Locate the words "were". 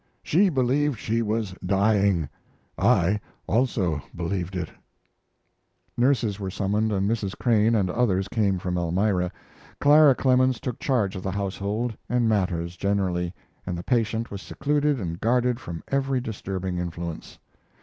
6.39-6.49